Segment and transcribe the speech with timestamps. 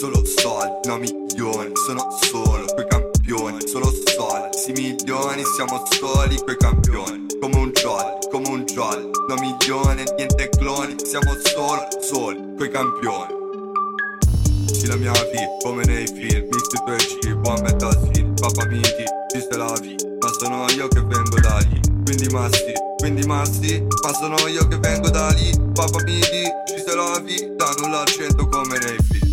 [0.00, 6.56] Solo soldi, no milioni, sono solo quei campioni, solo soldi, sì milioni, siamo soli quei
[6.56, 12.70] campioni, come un jolly, come un jolly, no milioni, niente cloni, siamo solo, soli quei
[12.70, 13.34] campioni.
[14.72, 19.46] Sì la mia vita, come nei film, misti tuoi G, buon metazini, papà miti, ci
[19.50, 24.48] la vita, ma sono io che vengo da lì, quindi massi, quindi massi, ma sono
[24.48, 28.96] io che vengo da lì, papà miti, ci la vita, nulla al centro come nei
[28.96, 29.29] film.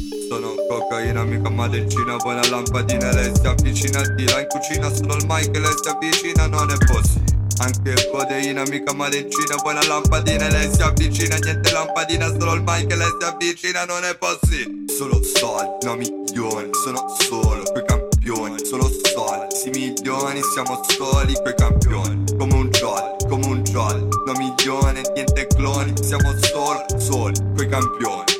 [0.77, 5.55] Cocaina, mica madencina Poi la lampadina, lei si avvicina Tira in cucina, sono il mic
[5.57, 7.35] lei si avvicina Non è possibile.
[7.57, 13.09] Anche codeina, mica madencina la lampadina, lei si avvicina Niente lampadina, solo il mic lei
[13.19, 14.93] si avvicina Non è possibile.
[14.95, 21.55] Solo soldi, no milioni Sono solo quei campioni Solo soldi, sì milioni Siamo soli quei
[21.55, 22.23] campioni.
[22.37, 28.36] Come un jolly, come un jolly No milioni, niente cloni Siamo solo, soli quei campioni